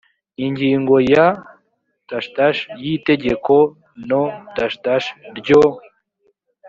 ingingo 0.45 0.95
ya… 1.13 1.27
y’itegeko 2.83 3.55
no…ryo 4.07 5.61